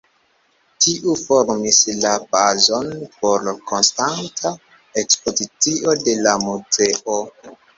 Tiu 0.85 1.11
formis 1.23 1.81
la 2.05 2.13
bazon 2.31 2.89
por 3.19 3.45
konstanta 3.73 4.55
ekspozicio 5.05 5.95
de 6.09 6.17
la 6.25 6.35
muzeo. 6.49 7.21